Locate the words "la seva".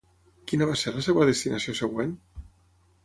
0.95-1.27